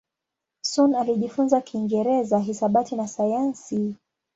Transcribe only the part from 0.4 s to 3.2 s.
Sun alijifunza Kiingereza, hisabati na